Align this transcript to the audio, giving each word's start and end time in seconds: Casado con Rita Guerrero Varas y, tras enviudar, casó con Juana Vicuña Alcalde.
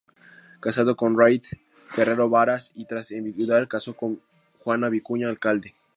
Casado 0.59 0.95
con 0.95 1.15
Rita 1.15 1.49
Guerrero 1.95 2.27
Varas 2.27 2.71
y, 2.73 2.85
tras 2.85 3.11
enviudar, 3.11 3.67
casó 3.67 3.95
con 3.95 4.19
Juana 4.57 4.89
Vicuña 4.89 5.29
Alcalde. 5.29 5.75